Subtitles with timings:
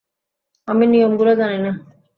[0.67, 1.71] আমি নিয়মগুলো জানি না।